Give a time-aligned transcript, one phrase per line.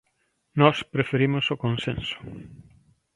[0.61, 2.17] Nós preferimos o consenso.